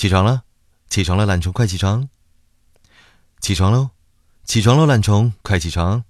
[0.00, 0.44] 起床了
[0.88, 2.08] 起床了懒虫快起床。
[3.38, 3.90] 起床喽
[4.46, 6.02] 起床喽懒虫快起床。